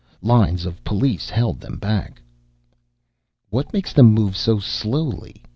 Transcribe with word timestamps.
Lines 0.23 0.65
of 0.65 0.83
police 0.83 1.29
held 1.29 1.61
them 1.61 1.77
back. 1.77 2.23
"What 3.51 3.71
makes 3.71 3.93
them 3.93 4.11
move 4.15 4.35
so 4.35 4.57
slowly?" 4.57 5.43